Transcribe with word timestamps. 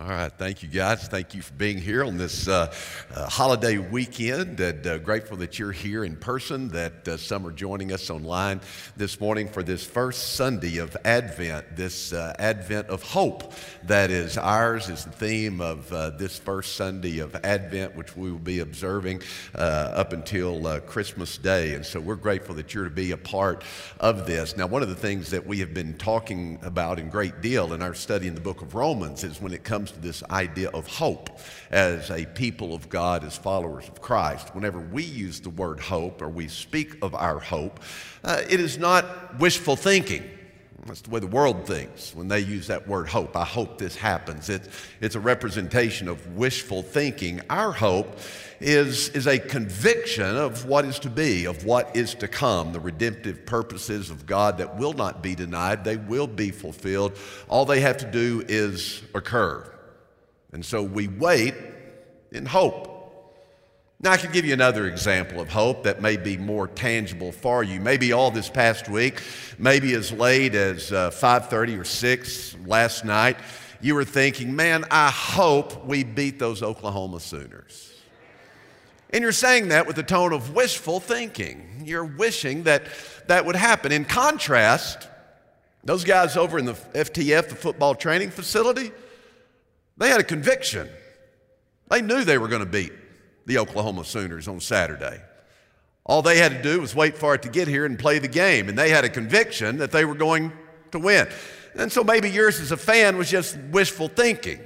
All 0.00 0.08
right, 0.08 0.32
thank 0.32 0.62
you 0.62 0.68
guys. 0.70 1.08
Thank 1.08 1.34
you 1.34 1.42
for 1.42 1.52
being 1.52 1.76
here 1.76 2.02
on 2.04 2.16
this 2.16 2.48
uh, 2.48 2.72
uh, 3.14 3.28
holiday 3.28 3.76
weekend. 3.76 4.58
And 4.58 4.86
uh, 4.86 4.96
grateful 4.96 5.36
that 5.38 5.58
you're 5.58 5.72
here 5.72 6.04
in 6.04 6.16
person, 6.16 6.68
that 6.68 7.06
uh, 7.06 7.18
some 7.18 7.46
are 7.46 7.52
joining 7.52 7.92
us 7.92 8.08
online 8.08 8.62
this 8.96 9.20
morning 9.20 9.46
for 9.46 9.62
this 9.62 9.84
first 9.84 10.36
Sunday 10.36 10.78
of 10.78 10.96
Advent, 11.04 11.76
this 11.76 12.14
uh, 12.14 12.34
Advent 12.38 12.88
of 12.88 13.02
hope 13.02 13.52
that 13.82 14.10
is 14.10 14.38
ours, 14.38 14.88
is 14.88 15.04
the 15.04 15.10
theme 15.10 15.60
of 15.60 15.92
uh, 15.92 16.08
this 16.10 16.38
first 16.38 16.76
Sunday 16.76 17.18
of 17.18 17.36
Advent, 17.44 17.94
which 17.94 18.16
we 18.16 18.32
will 18.32 18.38
be 18.38 18.60
observing 18.60 19.20
up 19.54 20.14
until 20.14 20.80
Christmas 20.80 21.36
Day. 21.36 21.74
And 21.74 21.84
so 21.84 22.00
we're 22.00 22.14
grateful 22.16 22.54
that 22.54 22.72
you're 22.72 22.84
to 22.84 22.90
be 22.90 23.10
a 23.10 23.18
part 23.18 23.64
of 23.98 24.26
this. 24.26 24.56
Now, 24.56 24.66
one 24.66 24.82
of 24.82 24.88
the 24.88 24.94
things 24.94 25.28
that 25.28 25.46
we 25.46 25.58
have 25.58 25.74
been 25.74 25.98
talking 25.98 26.58
about 26.62 26.98
in 26.98 27.10
great 27.10 27.42
deal 27.42 27.74
in 27.74 27.82
our 27.82 27.92
study 27.92 28.28
in 28.28 28.34
the 28.34 28.40
book 28.40 28.62
of 28.62 28.74
Romans 28.74 29.24
is 29.24 29.42
when 29.42 29.52
it 29.52 29.62
comes 29.62 29.89
comes 29.90 30.02
to 30.02 30.06
this 30.06 30.22
idea 30.30 30.68
of 30.70 30.86
hope 30.86 31.38
as 31.70 32.10
a 32.10 32.24
people 32.26 32.74
of 32.74 32.88
God, 32.88 33.24
as 33.24 33.36
followers 33.36 33.88
of 33.88 34.00
Christ. 34.00 34.54
Whenever 34.54 34.80
we 34.80 35.02
use 35.02 35.40
the 35.40 35.50
word 35.50 35.80
hope 35.80 36.22
or 36.22 36.28
we 36.28 36.48
speak 36.48 36.96
of 37.02 37.14
our 37.14 37.38
hope, 37.38 37.80
uh, 38.24 38.42
it 38.48 38.60
is 38.60 38.78
not 38.78 39.38
wishful 39.38 39.76
thinking. 39.76 40.24
That's 40.86 41.02
the 41.02 41.10
way 41.10 41.20
the 41.20 41.26
world 41.26 41.66
thinks 41.66 42.14
when 42.14 42.28
they 42.28 42.40
use 42.40 42.66
that 42.68 42.88
word 42.88 43.06
hope. 43.06 43.36
I 43.36 43.44
hope 43.44 43.76
this 43.76 43.94
happens. 43.94 44.48
It's, 44.48 44.68
it's 45.00 45.14
a 45.14 45.20
representation 45.20 46.08
of 46.08 46.26
wishful 46.38 46.82
thinking. 46.82 47.42
Our 47.50 47.70
hope 47.70 48.18
is, 48.60 49.10
is 49.10 49.26
a 49.26 49.38
conviction 49.38 50.36
of 50.36 50.64
what 50.64 50.86
is 50.86 50.98
to 51.00 51.10
be, 51.10 51.44
of 51.44 51.66
what 51.66 51.94
is 51.94 52.14
to 52.16 52.28
come, 52.28 52.72
the 52.72 52.80
redemptive 52.80 53.44
purposes 53.44 54.10
of 54.10 54.24
God 54.24 54.56
that 54.58 54.78
will 54.78 54.94
not 54.94 55.22
be 55.22 55.34
denied, 55.34 55.84
they 55.84 55.96
will 55.96 56.26
be 56.26 56.50
fulfilled. 56.50 57.18
All 57.48 57.66
they 57.66 57.80
have 57.80 57.98
to 57.98 58.10
do 58.10 58.42
is 58.48 59.02
occur. 59.14 59.70
And 60.52 60.64
so 60.64 60.82
we 60.82 61.08
wait 61.08 61.54
in 62.32 62.46
hope. 62.46 62.90
Now, 64.02 64.12
I 64.12 64.16
could 64.16 64.32
give 64.32 64.46
you 64.46 64.54
another 64.54 64.86
example 64.86 65.40
of 65.40 65.50
hope 65.50 65.82
that 65.82 66.00
may 66.00 66.16
be 66.16 66.38
more 66.38 66.66
tangible 66.66 67.32
for 67.32 67.62
you. 67.62 67.80
Maybe 67.80 68.12
all 68.12 68.30
this 68.30 68.48
past 68.48 68.88
week, 68.88 69.20
maybe 69.58 69.92
as 69.92 70.10
late 70.10 70.54
as 70.54 70.90
uh, 70.90 71.10
5.30 71.10 71.78
or 71.78 71.84
6 71.84 72.56
last 72.64 73.04
night, 73.04 73.36
you 73.82 73.94
were 73.94 74.04
thinking, 74.04 74.56
man, 74.56 74.86
I 74.90 75.10
hope 75.10 75.84
we 75.84 76.02
beat 76.02 76.38
those 76.38 76.62
Oklahoma 76.62 77.20
Sooners. 77.20 77.92
And 79.10 79.22
you're 79.22 79.32
saying 79.32 79.68
that 79.68 79.86
with 79.86 79.98
a 79.98 80.02
tone 80.02 80.32
of 80.32 80.54
wishful 80.54 81.00
thinking. 81.00 81.82
You're 81.84 82.04
wishing 82.04 82.62
that 82.62 82.84
that 83.26 83.44
would 83.44 83.56
happen. 83.56 83.92
In 83.92 84.04
contrast, 84.04 85.08
those 85.84 86.04
guys 86.04 86.36
over 86.36 86.58
in 86.58 86.64
the 86.64 86.74
FTF, 86.74 87.48
the 87.48 87.54
football 87.54 87.94
training 87.94 88.30
facility, 88.30 88.92
they 90.00 90.08
had 90.08 90.18
a 90.18 90.24
conviction. 90.24 90.88
They 91.90 92.00
knew 92.00 92.24
they 92.24 92.38
were 92.38 92.48
going 92.48 92.64
to 92.64 92.70
beat 92.70 92.92
the 93.44 93.58
Oklahoma 93.58 94.04
Sooners 94.04 94.48
on 94.48 94.58
Saturday. 94.58 95.20
All 96.06 96.22
they 96.22 96.38
had 96.38 96.52
to 96.52 96.62
do 96.62 96.80
was 96.80 96.94
wait 96.94 97.18
for 97.18 97.34
it 97.34 97.42
to 97.42 97.50
get 97.50 97.68
here 97.68 97.84
and 97.84 97.98
play 97.98 98.18
the 98.18 98.26
game. 98.26 98.70
And 98.70 98.78
they 98.78 98.88
had 98.88 99.04
a 99.04 99.10
conviction 99.10 99.76
that 99.76 99.92
they 99.92 100.06
were 100.06 100.14
going 100.14 100.52
to 100.92 100.98
win. 100.98 101.28
And 101.74 101.92
so 101.92 102.02
maybe 102.02 102.30
yours 102.30 102.58
as 102.60 102.72
a 102.72 102.78
fan 102.78 103.18
was 103.18 103.30
just 103.30 103.58
wishful 103.70 104.08
thinking. 104.08 104.60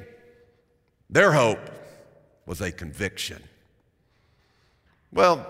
Their 1.10 1.32
hope 1.32 1.58
was 2.46 2.60
a 2.60 2.70
conviction. 2.70 3.42
Well, 5.12 5.44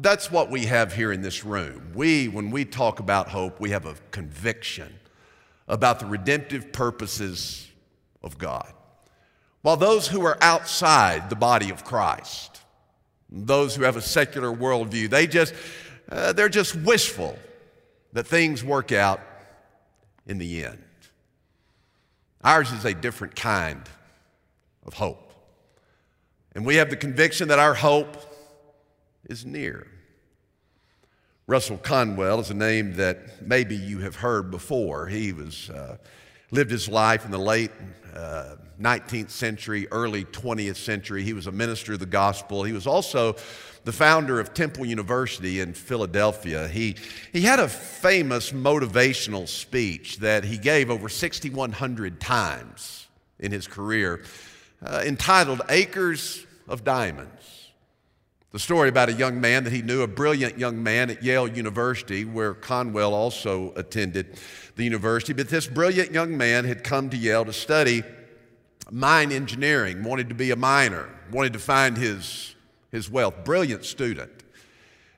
that's 0.00 0.30
what 0.30 0.50
we 0.50 0.64
have 0.64 0.94
here 0.94 1.12
in 1.12 1.20
this 1.20 1.44
room. 1.44 1.92
We, 1.94 2.28
when 2.28 2.50
we 2.50 2.64
talk 2.64 3.00
about 3.00 3.28
hope, 3.28 3.60
we 3.60 3.70
have 3.70 3.84
a 3.84 3.96
conviction 4.12 4.98
about 5.68 6.00
the 6.00 6.06
redemptive 6.06 6.72
purposes 6.72 7.68
of 8.22 8.38
God. 8.38 8.72
While 9.66 9.76
those 9.76 10.06
who 10.06 10.24
are 10.24 10.38
outside 10.40 11.28
the 11.28 11.34
body 11.34 11.70
of 11.70 11.82
Christ, 11.82 12.60
those 13.28 13.74
who 13.74 13.82
have 13.82 13.96
a 13.96 14.00
secular 14.00 14.54
worldview, 14.54 15.10
they 15.10 15.26
just, 15.26 15.54
uh, 16.08 16.32
they're 16.34 16.48
just 16.48 16.76
wishful 16.76 17.36
that 18.12 18.28
things 18.28 18.62
work 18.62 18.92
out 18.92 19.20
in 20.24 20.38
the 20.38 20.64
end. 20.64 20.84
Ours 22.44 22.70
is 22.70 22.84
a 22.84 22.94
different 22.94 23.34
kind 23.34 23.82
of 24.86 24.94
hope. 24.94 25.32
And 26.54 26.64
we 26.64 26.76
have 26.76 26.88
the 26.88 26.96
conviction 26.96 27.48
that 27.48 27.58
our 27.58 27.74
hope 27.74 28.18
is 29.24 29.44
near. 29.44 29.88
Russell 31.48 31.78
Conwell 31.78 32.38
is 32.38 32.50
a 32.50 32.54
name 32.54 32.94
that 32.98 33.44
maybe 33.44 33.74
you 33.74 33.98
have 33.98 34.14
heard 34.14 34.48
before. 34.52 35.08
He 35.08 35.32
was 35.32 35.70
uh, 35.70 35.96
lived 36.56 36.70
his 36.70 36.88
life 36.88 37.26
in 37.26 37.30
the 37.30 37.38
late 37.38 37.70
uh, 38.14 38.56
19th 38.80 39.28
century, 39.28 39.86
early 39.90 40.24
20th 40.24 40.76
century. 40.76 41.22
He 41.22 41.34
was 41.34 41.46
a 41.46 41.52
minister 41.52 41.92
of 41.92 41.98
the 41.98 42.06
gospel. 42.06 42.64
He 42.64 42.72
was 42.72 42.86
also 42.86 43.36
the 43.84 43.92
founder 43.92 44.40
of 44.40 44.54
Temple 44.54 44.86
University 44.86 45.60
in 45.60 45.74
Philadelphia. 45.74 46.66
He, 46.66 46.96
he 47.30 47.42
had 47.42 47.60
a 47.60 47.68
famous 47.68 48.52
motivational 48.52 49.46
speech 49.46 50.16
that 50.20 50.44
he 50.44 50.56
gave 50.56 50.90
over 50.90 51.10
6,100 51.10 52.20
times 52.22 53.06
in 53.38 53.52
his 53.52 53.66
career 53.66 54.22
uh, 54.82 55.02
entitled 55.04 55.60
Acres 55.68 56.46
of 56.68 56.84
Diamonds. 56.84 57.65
The 58.56 58.60
story 58.60 58.88
about 58.88 59.10
a 59.10 59.12
young 59.12 59.38
man 59.38 59.64
that 59.64 59.72
he 59.74 59.82
knew, 59.82 60.00
a 60.00 60.06
brilliant 60.06 60.58
young 60.58 60.82
man 60.82 61.10
at 61.10 61.22
Yale 61.22 61.46
University, 61.46 62.24
where 62.24 62.54
Conwell 62.54 63.12
also 63.12 63.74
attended 63.76 64.40
the 64.76 64.84
university. 64.84 65.34
But 65.34 65.50
this 65.50 65.66
brilliant 65.66 66.10
young 66.10 66.38
man 66.38 66.64
had 66.64 66.82
come 66.82 67.10
to 67.10 67.18
Yale 67.18 67.44
to 67.44 67.52
study 67.52 68.02
mine 68.90 69.30
engineering, 69.30 70.02
wanted 70.02 70.30
to 70.30 70.34
be 70.34 70.52
a 70.52 70.56
miner, 70.56 71.10
wanted 71.30 71.52
to 71.52 71.58
find 71.58 71.98
his, 71.98 72.54
his 72.90 73.10
wealth. 73.10 73.44
Brilliant 73.44 73.84
student. 73.84 74.32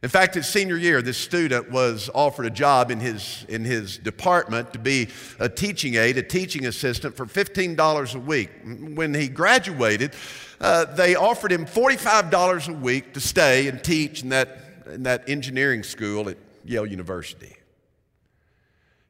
In 0.01 0.09
fact, 0.09 0.37
his 0.37 0.47
senior 0.47 0.77
year, 0.77 1.03
this 1.03 1.19
student 1.19 1.73
was 1.73 2.09
offered 2.15 2.47
a 2.47 2.51
job 2.51 2.93
in 2.93 3.01
his, 3.01 3.45
in 3.49 3.65
his 3.65 3.99
department 3.99 4.73
to 4.73 4.79
be 4.79 5.09
a 5.41 5.49
teaching 5.49 5.97
aide, 5.97 6.17
a 6.17 6.23
teaching 6.23 6.67
assistant 6.67 7.17
for 7.17 7.27
$15 7.27 8.15
a 8.15 8.19
week. 8.21 8.51
When 8.95 9.13
he 9.13 9.29
graduated, 9.29 10.15
uh, 10.61 10.85
they 10.85 11.17
offered 11.17 11.51
him 11.51 11.67
$45 11.67 12.69
a 12.69 12.73
week 12.75 13.13
to 13.15 13.21
stay 13.21 13.67
and 13.67 13.83
teach 13.83 14.23
in 14.23 14.29
that, 14.29 14.85
in 14.87 15.03
that 15.03 15.29
engineering 15.29 15.83
school 15.83 16.29
at 16.29 16.37
Yale 16.65 16.87
University. 16.87 17.57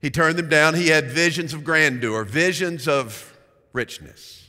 He 0.00 0.09
turned 0.09 0.38
them 0.38 0.49
down. 0.49 0.75
He 0.75 0.88
had 0.88 1.10
visions 1.10 1.53
of 1.53 1.65
grandeur, 1.65 2.25
visions 2.25 2.88
of 2.88 3.37
richness. 3.75 4.49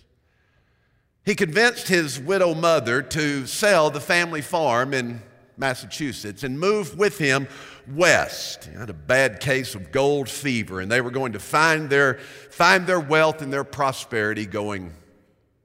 He 1.25 1.35
convinced 1.35 1.89
his 1.89 2.17
widow 2.17 2.53
mother 2.53 3.01
to 3.01 3.45
sell 3.45 3.89
the 3.89 4.00
family 4.00 4.41
farm 4.41 4.94
in 4.94 5.21
Massachusetts, 5.59 6.44
and 6.44 6.59
moved 6.59 6.97
with 6.97 7.18
him 7.18 7.47
west. 7.88 8.66
He 8.66 8.78
had 8.78 8.90
a 8.90 8.94
bad 8.94 9.40
case 9.40 9.75
of 9.75 9.92
gold 9.92 10.30
fever, 10.30 10.80
and 10.80 10.92
they 10.92 11.02
were 11.02 11.12
going 11.12 11.34
to 11.34 11.40
find 11.40 11.90
their, 11.90 12.16
find 12.50 12.88
their 12.88 13.00
wealth 13.00 13.42
and 13.42 13.52
their 13.52 13.64
prosperity 13.64 14.46
going 14.46 14.94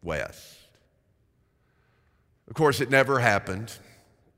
west. 0.02 0.58
Of 2.48 2.54
course, 2.54 2.80
it 2.80 2.90
never 2.90 3.18
happened. 3.18 3.72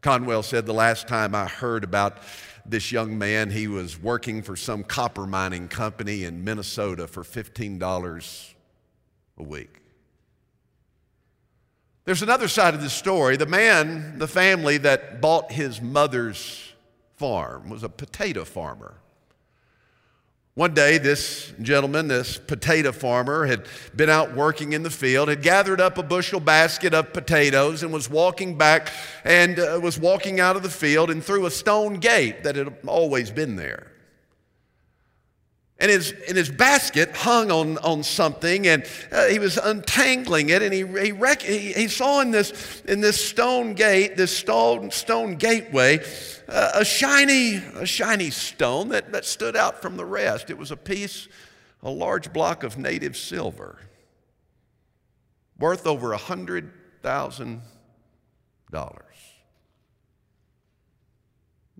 Conwell 0.00 0.42
said 0.42 0.66
the 0.66 0.74
last 0.74 1.08
time 1.08 1.34
I 1.34 1.46
heard 1.46 1.82
about 1.82 2.18
this 2.64 2.92
young 2.92 3.18
man, 3.18 3.50
he 3.50 3.68
was 3.68 4.00
working 4.00 4.42
for 4.42 4.56
some 4.56 4.84
copper 4.84 5.26
mining 5.26 5.68
company 5.68 6.24
in 6.24 6.44
Minnesota 6.44 7.06
for 7.06 7.22
$15 7.22 8.54
a 9.38 9.42
week. 9.42 9.80
There's 12.06 12.22
another 12.22 12.46
side 12.46 12.72
of 12.72 12.80
this 12.80 12.92
story. 12.92 13.36
The 13.36 13.46
man, 13.46 14.20
the 14.20 14.28
family 14.28 14.78
that 14.78 15.20
bought 15.20 15.50
his 15.50 15.82
mother's 15.82 16.72
farm 17.16 17.68
was 17.68 17.82
a 17.82 17.88
potato 17.88 18.44
farmer. 18.44 18.94
One 20.54 20.72
day, 20.72 20.98
this 20.98 21.52
gentleman, 21.60 22.06
this 22.06 22.38
potato 22.38 22.92
farmer, 22.92 23.44
had 23.44 23.66
been 23.94 24.08
out 24.08 24.36
working 24.36 24.72
in 24.72 24.84
the 24.84 24.90
field, 24.90 25.28
had 25.28 25.42
gathered 25.42 25.80
up 25.80 25.98
a 25.98 26.02
bushel 26.04 26.38
basket 26.38 26.94
of 26.94 27.12
potatoes, 27.12 27.82
and 27.82 27.92
was 27.92 28.08
walking 28.08 28.56
back 28.56 28.92
and 29.24 29.58
uh, 29.58 29.80
was 29.82 29.98
walking 29.98 30.38
out 30.38 30.54
of 30.54 30.62
the 30.62 30.70
field 30.70 31.10
and 31.10 31.24
through 31.24 31.44
a 31.44 31.50
stone 31.50 31.94
gate 31.94 32.44
that 32.44 32.54
had 32.54 32.72
always 32.86 33.32
been 33.32 33.56
there. 33.56 33.90
And 35.78 35.90
his, 35.90 36.14
and 36.26 36.38
his 36.38 36.48
basket 36.48 37.14
hung 37.14 37.50
on, 37.50 37.76
on 37.78 38.02
something, 38.02 38.66
and 38.66 38.82
uh, 39.12 39.26
he 39.26 39.38
was 39.38 39.58
untangling 39.58 40.48
it, 40.48 40.62
and 40.62 40.72
he, 40.72 40.86
he, 40.86 41.12
rec- 41.12 41.42
he, 41.42 41.74
he, 41.74 41.86
saw 41.88 42.22
in 42.22 42.30
this, 42.30 42.82
in 42.88 43.02
this 43.02 43.22
stone 43.22 43.74
gate, 43.74 44.16
this 44.16 44.34
stone, 44.34 44.90
stone 44.90 45.36
gateway, 45.36 45.98
uh, 46.48 46.70
a, 46.76 46.84
shiny, 46.84 47.56
a 47.56 47.84
shiny 47.84 48.30
stone 48.30 48.88
that, 48.88 49.12
that 49.12 49.26
stood 49.26 49.54
out 49.54 49.82
from 49.82 49.98
the 49.98 50.04
rest. 50.06 50.48
It 50.48 50.56
was 50.56 50.70
a 50.70 50.78
piece, 50.78 51.28
a 51.82 51.90
large 51.90 52.32
block 52.32 52.62
of 52.62 52.78
native 52.78 53.14
silver, 53.14 53.78
worth 55.58 55.86
over 55.86 56.14
a 56.14 56.18
$100,000. 56.18 57.60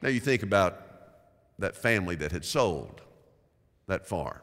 Now 0.03 0.09
you 0.11 0.21
think 0.21 0.43
about 0.43 0.83
that 1.59 1.75
family 1.75 2.17
that 2.17 2.33
had 2.33 2.45
sold 2.45 3.01
that 3.87 4.07
farm. 4.07 4.41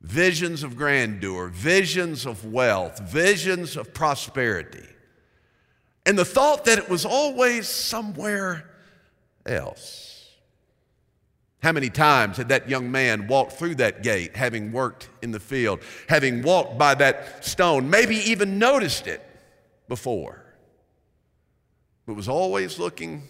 visions 0.00 0.62
of 0.62 0.76
grandeur, 0.76 1.48
visions 1.48 2.24
of 2.24 2.44
wealth, 2.44 3.00
visions 3.00 3.76
of 3.76 3.92
prosperity. 3.92 4.86
And 6.06 6.18
the 6.18 6.24
thought 6.24 6.64
that 6.66 6.78
it 6.78 6.88
was 6.88 7.04
always 7.04 7.66
somewhere 7.66 8.70
else. 9.44 10.04
How 11.60 11.72
many 11.72 11.90
times 11.90 12.36
had 12.36 12.50
that 12.50 12.68
young 12.68 12.92
man 12.92 13.26
walked 13.26 13.52
through 13.52 13.74
that 13.76 14.04
gate, 14.04 14.36
having 14.36 14.70
worked 14.70 15.08
in 15.20 15.32
the 15.32 15.40
field, 15.40 15.80
having 16.08 16.42
walked 16.42 16.78
by 16.78 16.94
that 16.94 17.44
stone, 17.44 17.90
maybe 17.90 18.16
even 18.16 18.60
noticed 18.60 19.08
it 19.08 19.20
before, 19.88 20.44
but 22.06 22.14
was 22.14 22.28
always 22.28 22.78
looking 22.78 23.24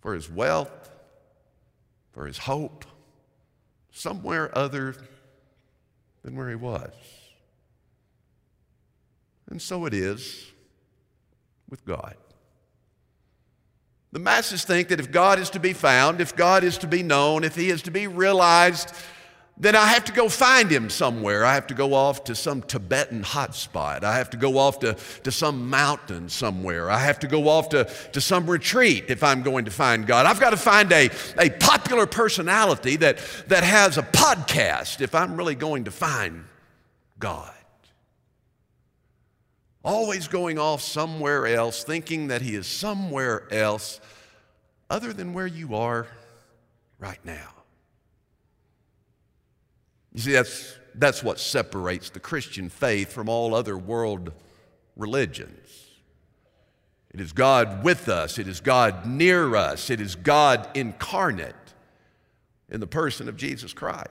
for 0.00 0.14
his 0.14 0.28
wealth, 0.28 0.90
for 2.12 2.26
his 2.26 2.36
hope, 2.36 2.84
somewhere 4.00 4.56
other 4.56 4.94
than 6.22 6.34
where 6.34 6.48
he 6.48 6.54
was. 6.54 6.92
And 9.50 9.60
so 9.60 9.84
it 9.84 9.92
is 9.92 10.46
with 11.68 11.84
God. 11.84 12.14
The 14.12 14.18
masses 14.18 14.64
think 14.64 14.88
that 14.88 15.00
if 15.00 15.12
God 15.12 15.38
is 15.38 15.50
to 15.50 15.60
be 15.60 15.72
found, 15.72 16.20
if 16.20 16.34
God 16.34 16.64
is 16.64 16.78
to 16.78 16.86
be 16.86 17.02
known, 17.02 17.44
if 17.44 17.54
He 17.54 17.70
is 17.70 17.82
to 17.82 17.90
be 17.92 18.06
realized, 18.08 18.92
then 19.60 19.76
I 19.76 19.86
have 19.86 20.06
to 20.06 20.12
go 20.12 20.28
find 20.28 20.70
Him 20.70 20.90
somewhere. 20.90 21.44
I 21.44 21.54
have 21.54 21.66
to 21.68 21.74
go 21.74 21.94
off 21.94 22.24
to 22.24 22.34
some 22.34 22.62
Tibetan 22.62 23.22
hotspot. 23.22 24.02
I 24.02 24.16
have 24.16 24.30
to 24.30 24.36
go 24.36 24.58
off 24.58 24.80
to, 24.80 24.94
to 25.22 25.30
some 25.30 25.68
mountain 25.68 26.28
somewhere. 26.28 26.90
I 26.90 26.98
have 26.98 27.20
to 27.20 27.28
go 27.28 27.48
off 27.48 27.68
to, 27.68 27.84
to 27.84 28.20
some 28.20 28.48
retreat 28.48 29.04
if 29.08 29.22
I'm 29.22 29.42
going 29.42 29.66
to 29.66 29.70
find 29.70 30.06
God. 30.06 30.26
I've 30.26 30.40
got 30.40 30.50
to 30.50 30.56
find 30.56 30.90
a, 30.92 31.10
a 31.38 31.50
popular 31.50 32.06
personality 32.06 32.96
that, 32.96 33.18
that 33.48 33.62
has 33.62 33.98
a 33.98 34.02
podcast 34.02 35.00
if 35.02 35.14
I'm 35.14 35.36
really 35.36 35.54
going 35.54 35.84
to 35.84 35.90
find 35.90 36.46
God 37.18 37.52
always 39.84 40.28
going 40.28 40.58
off 40.58 40.82
somewhere 40.82 41.46
else, 41.46 41.84
thinking 41.84 42.28
that 42.28 42.42
He 42.42 42.54
is 42.54 42.66
somewhere 42.66 43.46
else 43.52 44.00
other 44.88 45.12
than 45.12 45.32
where 45.32 45.46
you 45.46 45.74
are 45.74 46.06
right 46.98 47.24
now. 47.24 47.59
You 50.12 50.20
see, 50.20 50.32
that's, 50.32 50.76
that's 50.94 51.22
what 51.22 51.38
separates 51.38 52.10
the 52.10 52.20
Christian 52.20 52.68
faith 52.68 53.12
from 53.12 53.28
all 53.28 53.54
other 53.54 53.78
world 53.78 54.32
religions. 54.96 55.86
It 57.12 57.20
is 57.20 57.32
God 57.32 57.82
with 57.82 58.08
us, 58.08 58.38
it 58.38 58.46
is 58.46 58.60
God 58.60 59.06
near 59.06 59.56
us, 59.56 59.90
it 59.90 60.00
is 60.00 60.14
God 60.14 60.68
incarnate 60.74 61.54
in 62.68 62.80
the 62.80 62.86
person 62.86 63.28
of 63.28 63.36
Jesus 63.36 63.72
Christ. 63.72 64.10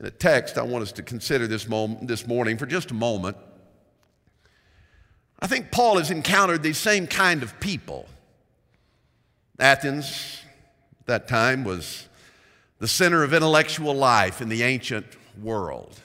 In 0.00 0.06
a 0.06 0.10
text 0.10 0.58
I 0.58 0.62
want 0.62 0.82
us 0.82 0.92
to 0.92 1.02
consider 1.02 1.46
this, 1.46 1.68
moment, 1.68 2.08
this 2.08 2.26
morning 2.26 2.58
for 2.58 2.66
just 2.66 2.90
a 2.90 2.94
moment. 2.94 3.36
I 5.38 5.46
think 5.46 5.70
Paul 5.70 5.98
has 5.98 6.10
encountered 6.10 6.62
these 6.62 6.78
same 6.78 7.06
kind 7.06 7.44
of 7.44 7.58
people. 7.60 8.08
Athens, 9.60 10.40
at 11.00 11.06
that 11.06 11.28
time, 11.28 11.62
was 11.62 12.08
the 12.82 12.88
center 12.88 13.22
of 13.22 13.32
intellectual 13.32 13.94
life 13.94 14.40
in 14.40 14.48
the 14.48 14.64
ancient 14.64 15.06
world, 15.40 16.00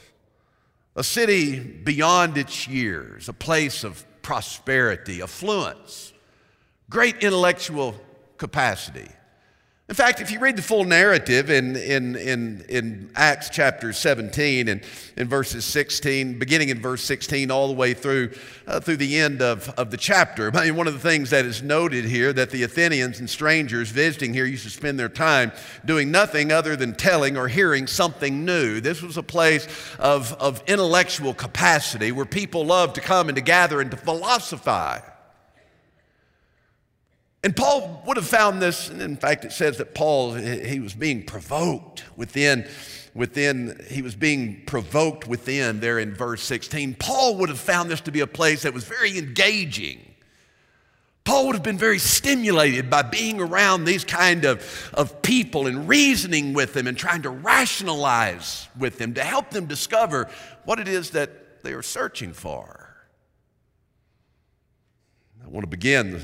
a 0.96 1.04
city 1.04 1.60
beyond 1.60 2.38
its 2.38 2.68
years, 2.68 3.28
a 3.28 3.34
place 3.34 3.84
of 3.84 4.06
prosperity, 4.22 5.24
affluence, 5.24 6.14
great 6.88 7.16
intellectual 7.24 7.96
capacity. 8.38 9.10
In 9.90 9.96
fact, 9.96 10.20
if 10.20 10.32
you 10.32 10.40
read 10.40 10.58
the 10.58 10.62
full 10.62 10.84
narrative 10.84 11.50
in, 11.50 11.78
in, 11.78 12.18
in, 12.18 12.66
in 12.68 13.10
Acts 13.16 13.50
chapter 13.50 13.94
17 13.94 14.68
and 14.68 14.82
in 15.16 15.30
verses 15.30 15.64
16, 15.64 16.38
beginning 16.38 16.68
in 16.68 16.82
verse 16.82 17.02
16 17.06 17.50
all 17.52 17.70
the 17.70 17.74
way 17.74 17.94
through, 17.94 18.32
uh, 18.68 18.82
through 18.82 18.98
the 18.98 19.18
end 19.18 19.42
of, 19.42 19.70
of 19.78 19.90
the 19.90 19.96
chapter, 19.96 20.54
I 20.54 20.66
mean, 20.66 20.76
one 20.76 20.88
of 20.88 20.94
the 20.94 21.00
things 21.00 21.30
that 21.30 21.46
is 21.46 21.64
noted 21.64 22.04
here 22.04 22.34
that 22.34 22.50
the 22.50 22.64
Athenians 22.64 23.22
and 23.22 23.30
strangers 23.30 23.90
visiting 23.90 24.34
here 24.34 24.44
used 24.44 24.66
to 24.66 24.70
spend 24.70 25.00
their 25.00 25.08
time 25.08 25.54
doing 25.86 26.12
nothing 26.12 26.52
other 26.52 26.76
than 26.76 26.94
telling 26.94 27.38
or 27.38 27.48
hearing 27.48 27.88
something 27.88 28.44
new. 28.44 28.82
This 28.82 29.02
was 29.02 29.16
a 29.16 29.24
place 29.24 29.70
of, 30.00 30.34
of 30.34 30.62
intellectual 30.68 31.34
capacity 31.34 32.12
where 32.12 32.26
people 32.26 32.66
loved 32.66 32.96
to 32.96 33.02
come 33.02 33.30
and 33.30 33.38
to 33.38 33.42
gather 33.42 33.80
and 33.80 33.92
to 33.92 33.98
philosophize. 33.98 35.04
And 37.48 37.56
Paul 37.56 38.04
would 38.06 38.18
have 38.18 38.28
found 38.28 38.62
this, 38.62 38.90
and 38.90 39.02
in 39.02 39.16
fact, 39.16 39.46
it 39.46 39.54
says 39.54 39.78
that 39.78 39.96
Paul, 39.96 40.34
he 40.34 40.82
was 40.82 40.94
being 40.94 41.24
provoked 41.24 42.04
within, 42.18 42.68
within, 43.14 43.86
he 43.90 44.02
was 44.02 44.16
being 44.16 44.66
provoked 44.66 45.30
within 45.30 45.80
there 45.80 45.98
in 45.98 46.14
verse 46.14 46.44
16. 46.44 46.96
Paul 46.96 47.38
would 47.38 47.48
have 47.48 47.58
found 47.58 47.90
this 47.90 48.02
to 48.02 48.12
be 48.12 48.20
a 48.20 48.28
place 48.28 48.64
that 48.64 48.74
was 48.74 48.84
very 48.84 49.18
engaging. 49.18 50.14
Paul 51.24 51.46
would 51.46 51.56
have 51.56 51.64
been 51.64 51.78
very 51.78 52.00
stimulated 52.00 52.90
by 52.90 53.04
being 53.04 53.40
around 53.40 53.86
these 53.86 54.04
kind 54.04 54.44
of, 54.44 54.92
of 54.94 55.22
people 55.22 55.68
and 55.68 55.88
reasoning 55.88 56.52
with 56.52 56.74
them 56.74 56.86
and 56.86 56.98
trying 56.98 57.22
to 57.22 57.30
rationalize 57.30 58.68
with 58.78 58.98
them 58.98 59.14
to 59.14 59.24
help 59.24 59.52
them 59.52 59.68
discover 59.68 60.30
what 60.66 60.82
it 60.82 60.90
is 60.90 61.12
that 61.12 61.64
they 61.64 61.72
are 61.72 61.82
searching 61.82 62.34
for. 62.34 62.94
I 65.42 65.48
want 65.48 65.64
to 65.64 65.70
begin 65.70 66.22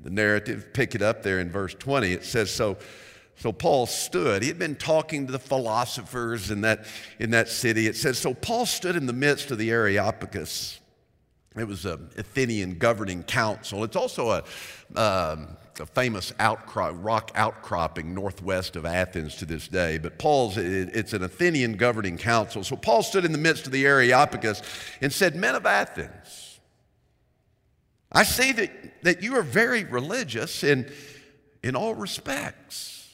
the 0.00 0.10
narrative, 0.10 0.72
pick 0.72 0.94
it 0.94 1.02
up 1.02 1.22
there 1.22 1.40
in 1.40 1.50
verse 1.50 1.74
20. 1.74 2.12
It 2.12 2.24
says, 2.24 2.50
So, 2.50 2.76
so 3.36 3.52
Paul 3.52 3.86
stood. 3.86 4.42
He 4.42 4.48
had 4.48 4.58
been 4.58 4.76
talking 4.76 5.26
to 5.26 5.32
the 5.32 5.38
philosophers 5.38 6.50
in 6.50 6.62
that, 6.62 6.86
in 7.18 7.30
that 7.30 7.48
city. 7.48 7.86
It 7.86 7.96
says, 7.96 8.18
So 8.18 8.34
Paul 8.34 8.66
stood 8.66 8.96
in 8.96 9.06
the 9.06 9.12
midst 9.12 9.50
of 9.50 9.58
the 9.58 9.70
Areopagus. 9.70 10.80
It 11.56 11.66
was 11.66 11.84
an 11.86 12.10
Athenian 12.16 12.78
governing 12.78 13.24
council. 13.24 13.82
It's 13.82 13.96
also 13.96 14.30
a, 14.30 14.44
um, 15.00 15.56
a 15.80 15.86
famous 15.86 16.32
outcrop, 16.38 16.94
rock 16.98 17.32
outcropping 17.34 18.14
northwest 18.14 18.76
of 18.76 18.84
Athens 18.84 19.36
to 19.36 19.44
this 19.44 19.66
day. 19.66 19.98
But 19.98 20.18
Paul's, 20.18 20.56
it, 20.56 20.90
it's 20.94 21.12
an 21.12 21.22
Athenian 21.22 21.76
governing 21.76 22.16
council. 22.16 22.62
So 22.62 22.76
Paul 22.76 23.02
stood 23.02 23.24
in 23.24 23.32
the 23.32 23.38
midst 23.38 23.66
of 23.66 23.72
the 23.72 23.86
Areopagus 23.86 24.62
and 25.00 25.12
said, 25.12 25.34
Men 25.34 25.54
of 25.54 25.66
Athens, 25.66 26.47
I 28.12 28.24
see 28.24 28.52
that, 28.52 29.02
that 29.02 29.22
you 29.22 29.36
are 29.36 29.42
very 29.42 29.84
religious 29.84 30.64
in, 30.64 30.90
in 31.62 31.76
all 31.76 31.94
respects. 31.94 33.10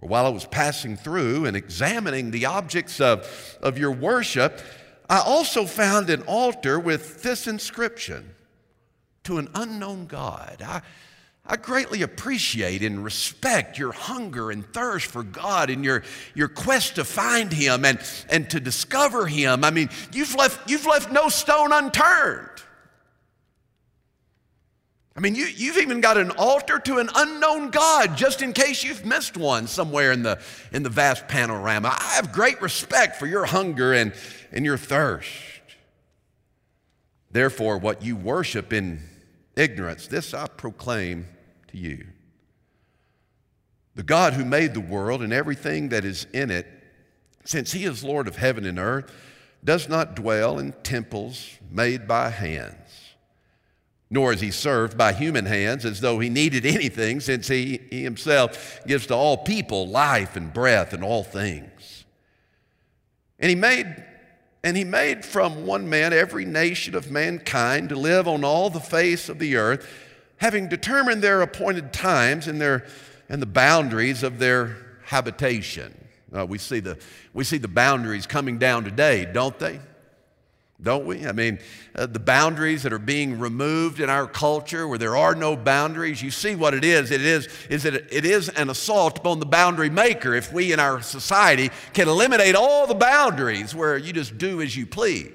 For 0.00 0.06
while 0.06 0.26
I 0.26 0.30
was 0.30 0.46
passing 0.46 0.96
through 0.96 1.44
and 1.44 1.56
examining 1.56 2.30
the 2.30 2.46
objects 2.46 3.00
of, 3.00 3.58
of 3.62 3.78
your 3.78 3.92
worship, 3.92 4.60
I 5.08 5.20
also 5.20 5.66
found 5.66 6.10
an 6.10 6.22
altar 6.22 6.78
with 6.78 7.22
this 7.22 7.46
inscription 7.46 8.34
to 9.24 9.38
an 9.38 9.48
unknown 9.54 10.06
God. 10.06 10.62
I, 10.66 10.82
I 11.46 11.56
greatly 11.56 12.02
appreciate 12.02 12.82
and 12.82 13.04
respect 13.04 13.78
your 13.78 13.92
hunger 13.92 14.50
and 14.50 14.64
thirst 14.72 15.06
for 15.06 15.22
God 15.22 15.70
and 15.70 15.84
your, 15.84 16.02
your 16.34 16.48
quest 16.48 16.94
to 16.94 17.04
find 17.04 17.52
Him 17.52 17.84
and, 17.84 18.00
and 18.30 18.48
to 18.50 18.60
discover 18.60 19.26
Him. 19.26 19.64
I 19.64 19.70
mean, 19.70 19.90
you've 20.12 20.34
left, 20.34 20.70
you've 20.70 20.86
left 20.86 21.12
no 21.12 21.28
stone 21.28 21.72
unturned. 21.72 22.48
I 25.14 25.20
mean, 25.20 25.34
you, 25.34 25.44
you've 25.44 25.76
even 25.76 26.00
got 26.00 26.16
an 26.16 26.30
altar 26.32 26.78
to 26.78 26.98
an 26.98 27.10
unknown 27.14 27.70
God 27.70 28.16
just 28.16 28.40
in 28.40 28.54
case 28.54 28.82
you've 28.82 29.04
missed 29.04 29.36
one 29.36 29.66
somewhere 29.66 30.10
in 30.10 30.22
the, 30.22 30.40
in 30.72 30.82
the 30.82 30.88
vast 30.88 31.28
panorama. 31.28 31.94
I 31.98 32.14
have 32.14 32.32
great 32.32 32.62
respect 32.62 33.16
for 33.16 33.26
your 33.26 33.44
hunger 33.44 33.92
and, 33.92 34.14
and 34.52 34.64
your 34.64 34.78
thirst. 34.78 35.28
Therefore, 37.30 37.76
what 37.76 38.02
you 38.02 38.16
worship 38.16 38.72
in 38.72 39.00
ignorance, 39.54 40.06
this 40.06 40.32
I 40.32 40.46
proclaim 40.46 41.26
to 41.68 41.76
you. 41.76 42.06
The 43.94 44.02
God 44.02 44.32
who 44.32 44.46
made 44.46 44.72
the 44.72 44.80
world 44.80 45.20
and 45.20 45.32
everything 45.32 45.90
that 45.90 46.06
is 46.06 46.26
in 46.32 46.50
it, 46.50 46.66
since 47.44 47.72
he 47.72 47.84
is 47.84 48.02
Lord 48.02 48.28
of 48.28 48.36
heaven 48.36 48.64
and 48.64 48.78
earth, 48.78 49.12
does 49.62 49.90
not 49.90 50.16
dwell 50.16 50.58
in 50.58 50.72
temples 50.82 51.58
made 51.70 52.08
by 52.08 52.30
hands 52.30 52.81
nor 54.12 54.34
is 54.34 54.42
he 54.42 54.50
served 54.50 54.98
by 54.98 55.10
human 55.14 55.46
hands 55.46 55.86
as 55.86 56.02
though 56.02 56.18
he 56.18 56.28
needed 56.28 56.66
anything, 56.66 57.18
since 57.18 57.48
he, 57.48 57.80
he, 57.90 58.02
himself 58.02 58.80
gives 58.86 59.06
to 59.06 59.14
all 59.14 59.38
people 59.38 59.88
life 59.88 60.36
and 60.36 60.52
breath 60.52 60.92
and 60.92 61.02
all 61.02 61.24
things. 61.24 62.04
And 63.40 63.48
he 63.48 63.56
made 63.56 64.04
and 64.64 64.76
he 64.76 64.84
made 64.84 65.24
from 65.24 65.66
one 65.66 65.88
man 65.88 66.12
every 66.12 66.44
nation 66.44 66.94
of 66.94 67.10
mankind 67.10 67.88
to 67.88 67.96
live 67.96 68.28
on 68.28 68.44
all 68.44 68.70
the 68.70 68.78
face 68.78 69.28
of 69.28 69.40
the 69.40 69.56
earth, 69.56 69.88
having 70.36 70.68
determined 70.68 71.20
their 71.20 71.40
appointed 71.40 71.92
times 71.92 72.46
and 72.46 72.60
their 72.60 72.86
and 73.30 73.40
the 73.40 73.46
boundaries 73.46 74.22
of 74.22 74.38
their 74.38 74.76
habitation. 75.06 75.92
Uh, 76.36 76.44
we 76.44 76.58
see 76.58 76.80
the 76.80 76.98
we 77.32 77.44
see 77.44 77.58
the 77.58 77.66
boundaries 77.66 78.26
coming 78.26 78.58
down 78.58 78.84
today, 78.84 79.24
don't 79.24 79.58
they? 79.58 79.80
Don't 80.82 81.06
we? 81.06 81.24
I 81.26 81.32
mean, 81.32 81.60
uh, 81.94 82.06
the 82.06 82.18
boundaries 82.18 82.82
that 82.82 82.92
are 82.92 82.98
being 82.98 83.38
removed 83.38 84.00
in 84.00 84.10
our 84.10 84.26
culture 84.26 84.88
where 84.88 84.98
there 84.98 85.16
are 85.16 85.34
no 85.34 85.56
boundaries, 85.56 86.20
you 86.20 86.30
see 86.32 86.56
what 86.56 86.74
it 86.74 86.84
is. 86.84 87.12
It 87.12 87.20
is, 87.20 87.48
is 87.70 87.84
that 87.84 87.94
it 87.94 88.24
is 88.24 88.48
an 88.48 88.68
assault 88.68 89.18
upon 89.18 89.38
the 89.38 89.46
boundary 89.46 89.90
maker 89.90 90.34
if 90.34 90.52
we 90.52 90.72
in 90.72 90.80
our 90.80 91.00
society 91.00 91.70
can 91.92 92.08
eliminate 92.08 92.56
all 92.56 92.86
the 92.88 92.94
boundaries 92.94 93.74
where 93.74 93.96
you 93.96 94.12
just 94.12 94.38
do 94.38 94.60
as 94.60 94.76
you 94.76 94.86
please. 94.86 95.30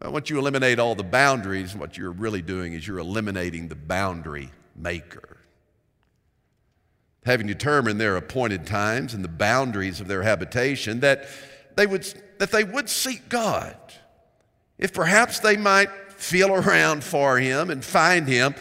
Well, 0.00 0.12
once 0.12 0.30
you 0.30 0.38
eliminate 0.38 0.78
all 0.78 0.94
the 0.94 1.02
boundaries, 1.02 1.74
what 1.74 1.98
you're 1.98 2.12
really 2.12 2.42
doing 2.42 2.74
is 2.74 2.86
you're 2.86 2.98
eliminating 2.98 3.66
the 3.66 3.74
boundary 3.74 4.50
maker. 4.76 5.38
Having 7.24 7.48
determined 7.48 8.00
their 8.00 8.16
appointed 8.16 8.64
times 8.64 9.14
and 9.14 9.24
the 9.24 9.28
boundaries 9.28 10.00
of 10.00 10.06
their 10.06 10.22
habitation, 10.22 11.00
that 11.00 11.26
they 11.76 11.86
would 11.86 12.04
that 12.42 12.50
they 12.50 12.64
would 12.64 12.88
seek 12.88 13.28
God. 13.28 13.76
If 14.76 14.92
perhaps 14.92 15.38
they 15.38 15.56
might 15.56 15.92
feel 16.14 16.52
around 16.52 17.04
for 17.04 17.38
him 17.38 17.70
and 17.70 17.84
find 17.84 18.26
him, 18.26 18.56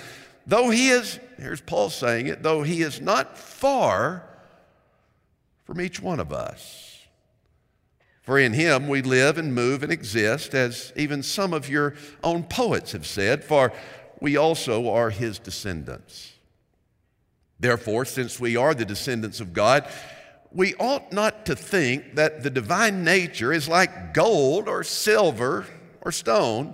though 0.46 0.70
he 0.70 0.90
is, 0.90 1.20
here's 1.40 1.62
Paul 1.62 1.90
saying 1.90 2.28
it, 2.28 2.44
though 2.44 2.62
he 2.62 2.84
is 2.84 3.02
not 3.02 3.40
far 3.40 4.24
from 5.64 5.82
each 5.82 6.00
one 6.00 6.20
of 6.20 6.32
us. 6.32 7.00
For 8.22 8.38
in 8.38 8.54
him 8.54 8.88
we 8.88 9.02
live 9.02 9.40
and 9.40 9.56
move 9.56 9.82
and 9.82 9.92
exist, 9.92 10.54
as 10.54 10.94
even 10.96 11.24
some 11.24 11.52
of 11.52 11.68
your 11.68 11.96
own 12.24 12.44
poets 12.44 12.92
have 12.92 13.08
said, 13.08 13.44
for 13.44 13.74
we 14.20 14.38
also 14.38 14.92
are 14.92 15.10
his 15.10 15.40
descendants. 15.40 16.34
Therefore, 17.60 18.06
since 18.06 18.40
we 18.40 18.56
are 18.56 18.76
the 18.76 18.86
descendants 18.86 19.40
of 19.40 19.54
God, 19.54 19.90
we 20.53 20.75
ought 20.75 21.13
not 21.13 21.46
to 21.46 21.55
think 21.55 22.15
that 22.15 22.43
the 22.43 22.50
divine 22.50 23.03
nature 23.03 23.53
is 23.53 23.67
like 23.67 24.13
gold 24.13 24.67
or 24.67 24.84
silver 24.84 25.65
or 26.01 26.12
stone, 26.12 26.74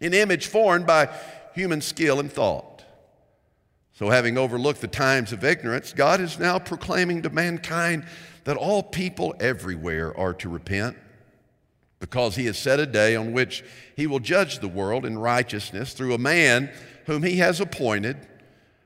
an 0.00 0.14
image 0.14 0.46
formed 0.46 0.86
by 0.86 1.08
human 1.54 1.80
skill 1.80 2.18
and 2.20 2.32
thought. 2.32 2.84
So, 3.92 4.08
having 4.08 4.38
overlooked 4.38 4.80
the 4.80 4.88
times 4.88 5.32
of 5.32 5.44
ignorance, 5.44 5.92
God 5.92 6.20
is 6.20 6.38
now 6.38 6.58
proclaiming 6.58 7.22
to 7.22 7.30
mankind 7.30 8.06
that 8.44 8.56
all 8.56 8.82
people 8.82 9.34
everywhere 9.38 10.16
are 10.18 10.32
to 10.34 10.48
repent, 10.48 10.96
because 12.00 12.34
He 12.34 12.46
has 12.46 12.58
set 12.58 12.80
a 12.80 12.86
day 12.86 13.14
on 13.14 13.32
which 13.32 13.62
He 13.94 14.06
will 14.06 14.18
judge 14.18 14.58
the 14.58 14.68
world 14.68 15.04
in 15.04 15.18
righteousness 15.18 15.92
through 15.92 16.14
a 16.14 16.18
man 16.18 16.72
whom 17.04 17.22
He 17.22 17.36
has 17.36 17.60
appointed 17.60 18.16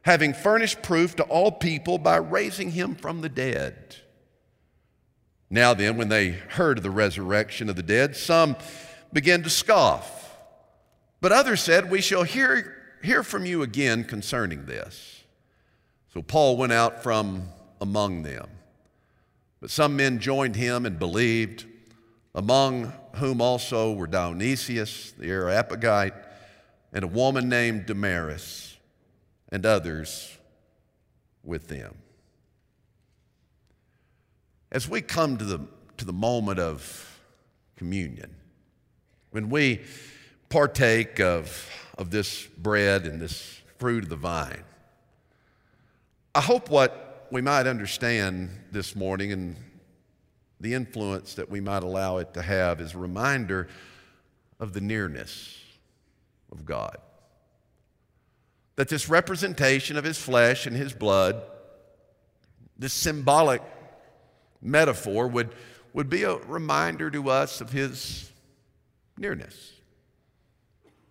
having 0.04 0.34
furnished 0.34 0.82
proof 0.82 1.16
to 1.16 1.22
all 1.24 1.50
people 1.50 1.98
by 1.98 2.16
raising 2.16 2.70
him 2.70 2.94
from 2.94 3.22
the 3.22 3.28
dead. 3.28 3.96
Now, 5.50 5.72
then, 5.72 5.96
when 5.96 6.08
they 6.08 6.30
heard 6.30 6.78
of 6.78 6.84
the 6.84 6.90
resurrection 6.90 7.68
of 7.68 7.76
the 7.76 7.82
dead, 7.82 8.16
some 8.16 8.56
began 9.12 9.42
to 9.42 9.50
scoff. 9.50 10.36
But 11.20 11.32
others 11.32 11.62
said, 11.62 11.90
We 11.90 12.00
shall 12.00 12.22
hear, 12.22 12.76
hear 13.02 13.22
from 13.22 13.46
you 13.46 13.62
again 13.62 14.04
concerning 14.04 14.66
this. 14.66 15.22
So 16.12 16.22
Paul 16.22 16.56
went 16.56 16.72
out 16.72 17.02
from 17.02 17.48
among 17.80 18.22
them. 18.22 18.48
But 19.60 19.70
some 19.70 19.96
men 19.96 20.18
joined 20.18 20.56
him 20.56 20.84
and 20.84 20.98
believed, 20.98 21.64
among 22.34 22.92
whom 23.14 23.40
also 23.40 23.92
were 23.92 24.06
Dionysius 24.06 25.12
the 25.12 25.30
Areopagite 25.30 26.14
and 26.92 27.04
a 27.04 27.08
woman 27.08 27.48
named 27.48 27.86
Damaris 27.86 28.73
and 29.50 29.64
others 29.64 30.36
with 31.42 31.68
them. 31.68 31.96
As 34.72 34.88
we 34.88 35.00
come 35.00 35.36
to 35.36 35.44
the, 35.44 35.60
to 35.98 36.04
the 36.04 36.12
moment 36.12 36.58
of 36.58 37.20
communion, 37.76 38.34
when 39.30 39.50
we 39.50 39.82
partake 40.48 41.20
of, 41.20 41.68
of 41.98 42.10
this 42.10 42.46
bread 42.58 43.06
and 43.06 43.20
this 43.20 43.60
fruit 43.78 44.04
of 44.04 44.10
the 44.10 44.16
vine, 44.16 44.64
I 46.34 46.40
hope 46.40 46.70
what 46.70 47.28
we 47.30 47.40
might 47.40 47.66
understand 47.66 48.50
this 48.72 48.96
morning 48.96 49.32
and 49.32 49.56
the 50.60 50.74
influence 50.74 51.34
that 51.34 51.50
we 51.50 51.60
might 51.60 51.82
allow 51.82 52.18
it 52.18 52.34
to 52.34 52.42
have 52.42 52.80
is 52.80 52.94
a 52.94 52.98
reminder 52.98 53.68
of 54.58 54.72
the 54.72 54.80
nearness 54.80 55.60
of 56.50 56.64
God 56.64 56.96
that 58.76 58.88
this 58.88 59.08
representation 59.08 59.96
of 59.96 60.04
his 60.04 60.18
flesh 60.18 60.66
and 60.66 60.76
his 60.76 60.92
blood, 60.92 61.42
this 62.76 62.92
symbolic 62.92 63.62
metaphor, 64.60 65.28
would, 65.28 65.54
would 65.92 66.08
be 66.08 66.24
a 66.24 66.36
reminder 66.36 67.10
to 67.10 67.30
us 67.30 67.60
of 67.60 67.70
his 67.70 68.30
nearness, 69.16 69.72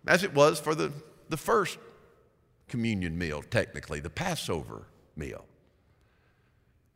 as 0.06 0.22
it 0.22 0.34
was 0.34 0.60
for 0.60 0.74
the, 0.74 0.92
the 1.30 1.36
first 1.36 1.78
communion 2.68 3.16
meal, 3.16 3.42
technically, 3.42 4.00
the 4.00 4.10
Passover 4.10 4.86
meal. 5.16 5.44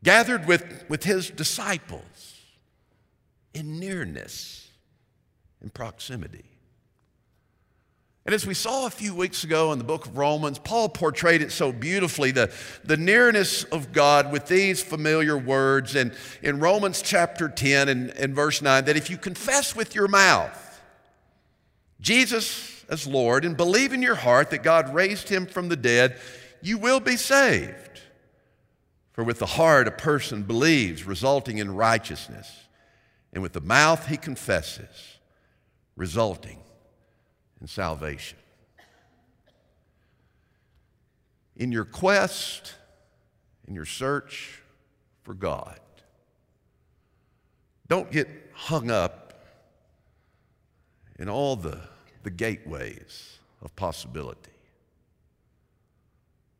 Gathered 0.04 0.46
with, 0.46 0.84
with 0.88 1.04
his 1.04 1.30
disciples 1.30 2.36
in 3.54 3.80
nearness, 3.80 4.70
in 5.62 5.70
proximity. 5.70 6.57
And 8.28 8.34
as 8.34 8.46
we 8.46 8.52
saw 8.52 8.84
a 8.84 8.90
few 8.90 9.14
weeks 9.14 9.42
ago 9.42 9.72
in 9.72 9.78
the 9.78 9.84
book 9.84 10.04
of 10.04 10.18
Romans, 10.18 10.58
Paul 10.58 10.90
portrayed 10.90 11.40
it 11.40 11.50
so 11.50 11.72
beautifully 11.72 12.30
the, 12.30 12.52
the 12.84 12.98
nearness 12.98 13.64
of 13.64 13.90
God 13.90 14.30
with 14.30 14.48
these 14.48 14.82
familiar 14.82 15.38
words 15.38 15.94
in, 15.94 16.12
in 16.42 16.60
Romans 16.60 17.00
chapter 17.00 17.48
10 17.48 17.88
and, 17.88 18.10
and 18.10 18.34
verse 18.34 18.60
9 18.60 18.84
that 18.84 18.98
if 18.98 19.08
you 19.08 19.16
confess 19.16 19.74
with 19.74 19.94
your 19.94 20.08
mouth 20.08 20.78
Jesus 22.02 22.84
as 22.90 23.06
Lord 23.06 23.46
and 23.46 23.56
believe 23.56 23.94
in 23.94 24.02
your 24.02 24.16
heart 24.16 24.50
that 24.50 24.62
God 24.62 24.92
raised 24.92 25.30
him 25.30 25.46
from 25.46 25.70
the 25.70 25.76
dead, 25.76 26.18
you 26.60 26.76
will 26.76 27.00
be 27.00 27.16
saved. 27.16 28.02
For 29.12 29.24
with 29.24 29.38
the 29.38 29.46
heart 29.46 29.88
a 29.88 29.90
person 29.90 30.42
believes, 30.42 31.04
resulting 31.04 31.56
in 31.56 31.74
righteousness, 31.74 32.66
and 33.32 33.42
with 33.42 33.54
the 33.54 33.62
mouth 33.62 34.06
he 34.08 34.18
confesses, 34.18 35.16
resulting 35.96 36.58
and 37.60 37.68
salvation. 37.68 38.38
In 41.56 41.72
your 41.72 41.84
quest, 41.84 42.74
in 43.66 43.74
your 43.74 43.84
search 43.84 44.62
for 45.22 45.34
God, 45.34 45.80
don't 47.88 48.10
get 48.10 48.28
hung 48.52 48.90
up 48.90 49.44
in 51.18 51.28
all 51.28 51.56
the, 51.56 51.80
the 52.22 52.30
gateways 52.30 53.38
of 53.60 53.74
possibility. 53.74 54.52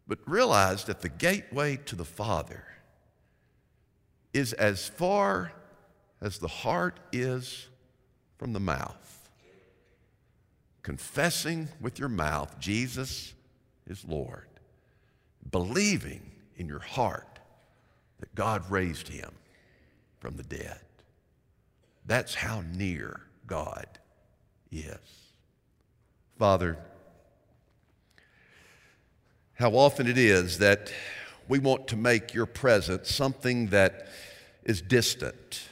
But 0.09 0.19
realize 0.26 0.85
that 0.85 1.00
the 1.00 1.09
gateway 1.09 1.76
to 1.87 1.95
the 1.95 2.05
Father 2.05 2.64
is 4.33 4.52
as 4.55 4.88
far 4.88 5.52
as 6.21 6.38
the 6.38 6.49
heart 6.49 6.99
is 7.12 7.69
from 8.38 8.52
the 8.52 8.61
mouth 8.61 9.18
confessing 10.82 11.68
with 11.80 11.99
your 11.99 12.08
mouth 12.08 12.58
Jesus 12.58 13.35
is 13.87 14.04
Lord, 14.04 14.47
believing 15.50 16.30
in 16.56 16.68
your 16.68 16.80
heart 16.80 17.38
that 18.20 18.35
God 18.35 18.68
raised 18.70 19.08
him 19.08 19.30
from 20.18 20.37
the 20.37 20.42
dead. 20.42 20.80
That's 22.06 22.35
how 22.35 22.62
near 22.73 23.20
God 23.47 23.87
is. 24.70 24.99
Father, 26.38 26.78
how 29.54 29.73
often 29.73 30.06
it 30.06 30.18
is 30.18 30.58
that 30.58 30.92
we 31.49 31.58
want 31.58 31.88
to 31.88 31.97
make 31.97 32.35
your 32.35 32.47
presence 32.47 33.11
something 33.11 33.68
that 33.68 34.08
is 34.64 34.80
distant, 34.80 35.68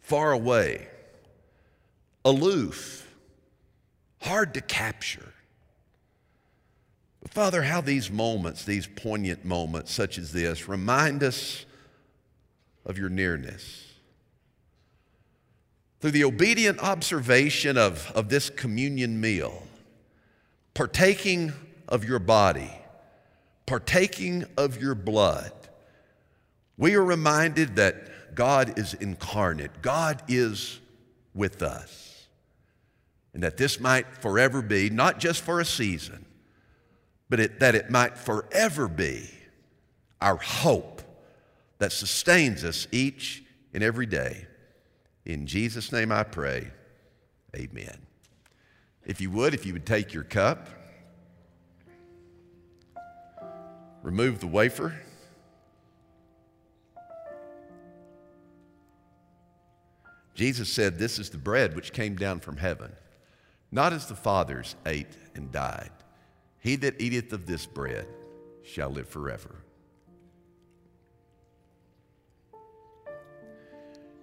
far 0.00 0.32
away, 0.32 0.88
aloof 2.24 3.11
hard 4.22 4.54
to 4.54 4.60
capture. 4.60 5.32
But 7.20 7.32
Father, 7.32 7.62
how 7.62 7.80
these 7.80 8.10
moments, 8.10 8.64
these 8.64 8.86
poignant 8.86 9.44
moments 9.44 9.92
such 9.92 10.18
as 10.18 10.32
this, 10.32 10.68
remind 10.68 11.22
us 11.22 11.64
of 12.84 12.98
your 12.98 13.08
nearness. 13.08 13.86
Through 16.00 16.12
the 16.12 16.24
obedient 16.24 16.80
observation 16.80 17.76
of, 17.76 18.10
of 18.12 18.28
this 18.28 18.50
communion 18.50 19.20
meal, 19.20 19.62
partaking 20.74 21.52
of 21.88 22.04
your 22.04 22.18
body, 22.18 22.70
partaking 23.66 24.44
of 24.56 24.80
your 24.80 24.96
blood, 24.96 25.52
we 26.76 26.94
are 26.94 27.04
reminded 27.04 27.76
that 27.76 28.34
God 28.34 28.78
is 28.78 28.94
incarnate, 28.94 29.82
God 29.82 30.22
is 30.26 30.80
with 31.34 31.62
us 31.62 32.11
and 33.34 33.42
that 33.42 33.56
this 33.56 33.80
might 33.80 34.16
forever 34.18 34.62
be, 34.62 34.90
not 34.90 35.18
just 35.18 35.42
for 35.42 35.60
a 35.60 35.64
season, 35.64 36.26
but 37.28 37.40
it, 37.40 37.60
that 37.60 37.74
it 37.74 37.90
might 37.90 38.18
forever 38.18 38.88
be 38.88 39.30
our 40.20 40.36
hope 40.36 41.02
that 41.78 41.92
sustains 41.92 42.62
us 42.64 42.86
each 42.92 43.42
and 43.72 43.82
every 43.82 44.06
day. 44.06 44.46
In 45.24 45.46
Jesus' 45.46 45.92
name 45.92 46.12
I 46.12 46.24
pray. 46.24 46.70
Amen. 47.56 47.98
If 49.04 49.20
you 49.20 49.30
would, 49.30 49.54
if 49.54 49.66
you 49.66 49.72
would 49.72 49.86
take 49.86 50.12
your 50.12 50.24
cup, 50.24 50.68
remove 54.02 54.40
the 54.40 54.46
wafer. 54.46 54.94
Jesus 60.34 60.72
said, 60.72 60.98
This 60.98 61.18
is 61.18 61.30
the 61.30 61.38
bread 61.38 61.74
which 61.74 61.92
came 61.92 62.16
down 62.16 62.40
from 62.40 62.56
heaven, 62.56 62.92
not 63.72 63.94
as 63.94 64.06
the 64.06 64.14
fathers 64.14 64.76
ate 64.84 65.16
and 65.34 65.50
died. 65.50 65.90
He 66.58 66.76
that 66.76 67.00
eateth 67.00 67.32
of 67.32 67.46
this 67.46 67.64
bread 67.64 68.06
shall 68.62 68.90
live 68.90 69.08
forever. 69.08 69.56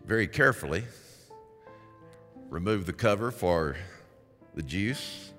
Very 0.05 0.27
carefully, 0.27 0.83
remove 2.49 2.85
the 2.85 2.93
cover 2.93 3.31
for 3.31 3.75
the 4.53 4.63
juice. 4.63 5.31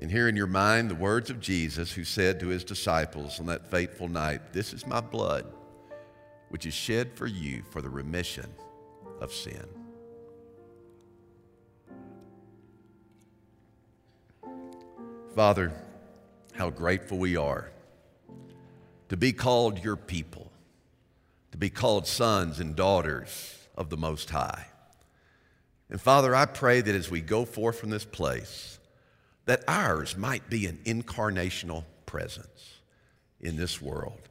And 0.00 0.10
hear 0.10 0.28
in 0.28 0.36
your 0.36 0.46
mind 0.46 0.90
the 0.90 0.94
words 0.94 1.30
of 1.30 1.40
Jesus, 1.40 1.92
who 1.92 2.04
said 2.04 2.40
to 2.40 2.48
his 2.48 2.64
disciples 2.64 3.38
on 3.38 3.46
that 3.46 3.70
fateful 3.70 4.08
night, 4.08 4.52
This 4.52 4.72
is 4.72 4.86
my 4.86 5.00
blood 5.00 5.46
which 6.48 6.66
is 6.66 6.74
shed 6.74 7.12
for 7.14 7.26
you 7.26 7.62
for 7.70 7.80
the 7.80 7.90
remission 7.90 8.52
of 9.20 9.32
sin. 9.32 9.79
Father, 15.34 15.72
how 16.54 16.70
grateful 16.70 17.16
we 17.16 17.36
are 17.36 17.70
to 19.08 19.16
be 19.16 19.32
called 19.32 19.82
your 19.82 19.96
people, 19.96 20.50
to 21.52 21.58
be 21.58 21.70
called 21.70 22.06
sons 22.06 22.58
and 22.58 22.74
daughters 22.74 23.56
of 23.76 23.90
the 23.90 23.96
Most 23.96 24.30
High. 24.30 24.66
And 25.88 26.00
Father, 26.00 26.34
I 26.34 26.46
pray 26.46 26.80
that 26.80 26.94
as 26.94 27.10
we 27.10 27.20
go 27.20 27.44
forth 27.44 27.78
from 27.78 27.90
this 27.90 28.04
place, 28.04 28.78
that 29.46 29.62
ours 29.68 30.16
might 30.16 30.50
be 30.50 30.66
an 30.66 30.78
incarnational 30.84 31.84
presence 32.06 32.80
in 33.40 33.56
this 33.56 33.80
world 33.80 34.28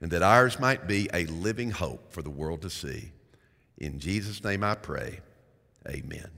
and 0.00 0.10
that 0.10 0.22
ours 0.22 0.58
might 0.58 0.86
be 0.86 1.08
a 1.14 1.26
living 1.26 1.70
hope 1.70 2.12
for 2.12 2.22
the 2.22 2.30
world 2.30 2.62
to 2.62 2.70
see. 2.70 3.12
In 3.78 4.00
Jesus' 4.00 4.42
name 4.42 4.64
I 4.64 4.74
pray. 4.74 5.20
Amen. 5.88 6.28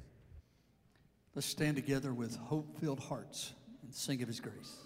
Let's 1.34 1.46
stand 1.46 1.76
together 1.76 2.14
with 2.14 2.36
hope 2.36 2.78
filled 2.78 3.00
hearts 3.00 3.54
sing 3.96 4.22
of 4.22 4.28
his 4.28 4.40
grace. 4.40 4.85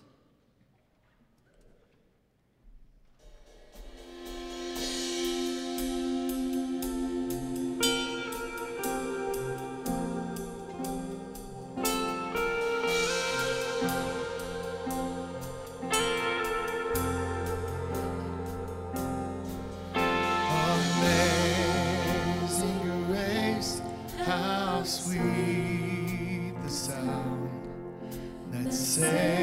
say. 28.90 29.39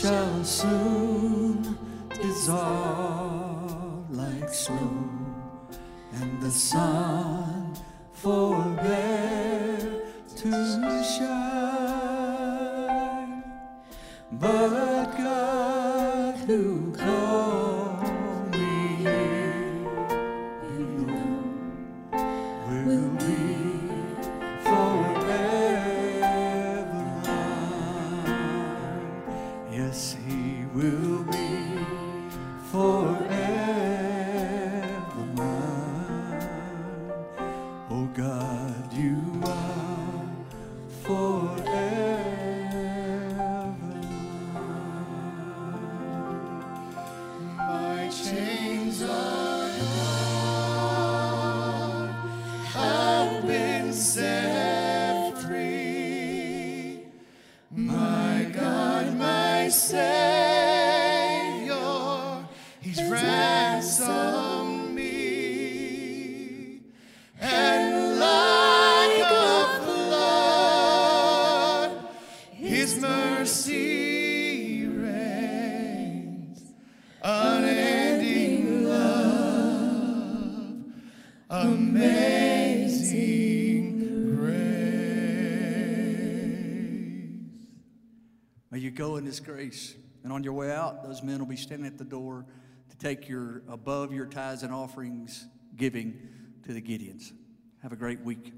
Shall 0.00 0.44
soon 0.44 1.76
dissolve 2.22 4.08
like 4.10 4.48
snow, 4.48 5.10
and 6.14 6.40
the 6.40 6.50
sun 6.50 7.74
forbear 8.12 9.78
to 10.36 10.50
shine. 11.02 11.82
But 14.30 14.97
amazing 81.50 83.16
grace. 84.36 84.58
May 88.70 88.78
you 88.78 88.90
go 88.90 89.16
in 89.16 89.24
His 89.24 89.40
grace. 89.40 89.94
And 90.24 90.32
on 90.32 90.42
your 90.44 90.52
way 90.52 90.72
out, 90.72 91.04
those 91.04 91.22
men 91.22 91.38
will 91.38 91.46
be 91.46 91.56
standing 91.56 91.86
at 91.86 91.96
the 91.96 92.04
door 92.04 92.44
to 92.90 92.96
take 92.98 93.28
your 93.28 93.62
above 93.68 94.12
your 94.12 94.26
tithes 94.26 94.62
and 94.62 94.74
offerings 94.74 95.46
giving 95.76 96.18
to 96.64 96.72
the 96.72 96.82
Gideons. 96.82 97.32
Have 97.82 97.92
a 97.92 97.96
great 97.96 98.20
week. 98.20 98.52